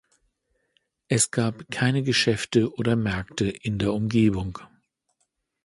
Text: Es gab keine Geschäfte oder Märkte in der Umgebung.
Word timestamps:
Es 1.09 1.29
gab 1.29 1.69
keine 1.69 2.01
Geschäfte 2.01 2.73
oder 2.73 2.95
Märkte 2.95 3.45
in 3.51 3.77
der 3.77 3.93
Umgebung. 3.93 4.57